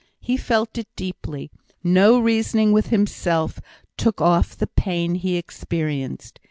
[0.19, 1.51] He felt it deeply;
[1.83, 3.59] no reasoning with himself
[3.97, 6.39] took off the pain he experienced.